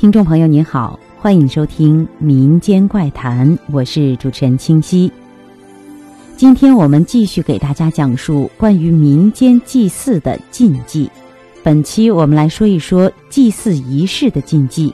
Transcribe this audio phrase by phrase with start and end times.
[0.00, 5.12] 听众朋友您好，欢迎收听《民间怪谈》，我是主持人清溪。
[6.38, 11.10] 今天我们继续给大家讲述关于民间祭祀的禁忌。
[11.62, 14.90] 本期我们来说一说祭祀仪式的禁忌。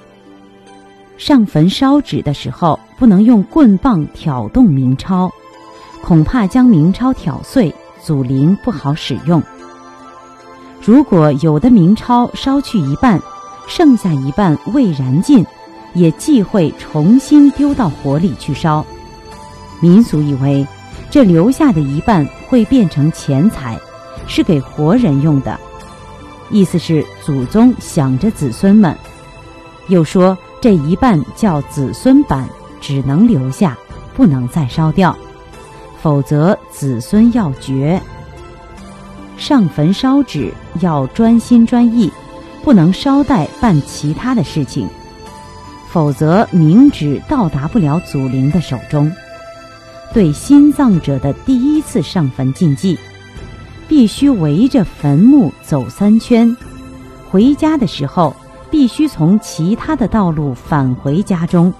[1.17, 5.31] 上坟烧纸的时候，不能用棍棒挑动冥钞，
[6.03, 9.41] 恐怕将冥钞挑碎，祖灵不好使用。
[10.83, 13.23] 如果有的冥钞烧去一半，
[13.67, 15.45] 剩下一半未燃尽，
[15.95, 18.85] 也忌讳重新丢到火里去烧。
[19.81, 20.67] 民俗以为，
[21.11, 23.79] 这留下的一半会变成钱财，
[24.27, 25.59] 是给活人用的，
[26.51, 28.97] 意思是祖宗想着子孙们。
[29.89, 32.49] 又说这一半叫子孙板，
[32.81, 33.77] 只能留下，
[34.15, 35.17] 不能再烧掉，
[36.01, 38.01] 否则子孙要绝。
[39.37, 42.11] 上坟烧纸要专心专意。
[42.67, 44.89] 不能捎带办其他的事情，
[45.89, 49.09] 否则冥纸到达不了祖灵的手中。
[50.13, 52.99] 对新葬者的第一次上坟禁忌，
[53.87, 56.57] 必须围着坟墓走三圈，
[57.31, 58.35] 回家的时候
[58.69, 61.73] 必须从其他的道路返回家中，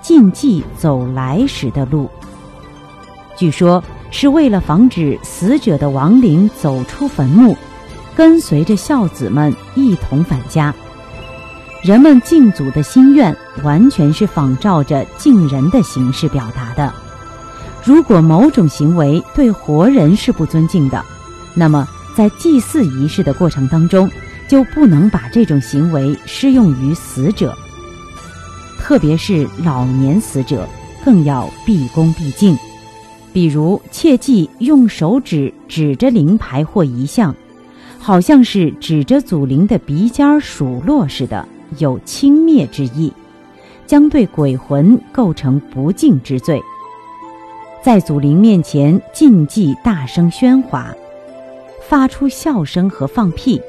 [0.00, 2.08] 禁忌走来时的路。
[3.36, 7.54] 据说是为了防止死者的亡灵走出坟墓。
[8.16, 10.74] 跟随着孝子们一同返家，
[11.84, 16.90] 人们敬祖的心愿完全是仿照着敬人的形式表达的。
[17.84, 21.04] 如果某种行为对活人是不尊敬的，
[21.54, 21.86] 那么
[22.16, 24.10] 在祭祀仪式的过程当中，
[24.48, 27.54] 就不能把这种行为适用于死者，
[28.80, 30.66] 特别是老年死者，
[31.04, 32.56] 更要毕恭毕敬。
[33.30, 37.34] 比如，切忌用手指指着灵牌或遗像。
[38.06, 41.44] 好像是指着祖灵的鼻尖数落似的，
[41.78, 43.12] 有轻蔑之意，
[43.84, 46.62] 将对鬼魂构成不敬之罪。
[47.82, 50.94] 在祖灵面前禁忌大声喧哗，
[51.88, 53.60] 发出笑声和放屁，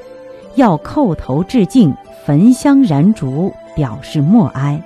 [0.53, 1.91] 要叩头致敬，
[2.23, 4.79] 焚香燃烛，表示默哀。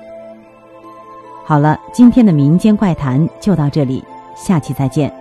[1.43, 4.01] 好了，今天的民间怪谈就到这里，
[4.33, 5.20] 下期再见。